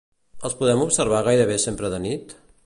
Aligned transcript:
Els 0.47 0.55
podem 0.61 0.81
observar 0.85 1.19
gairebé 1.29 1.59
sempre 1.67 1.93
de 1.97 2.01
nit? 2.09 2.35